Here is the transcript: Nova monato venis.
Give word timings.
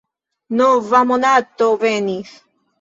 Nova 0.61 1.03
monato 1.13 1.71
venis. 1.87 2.37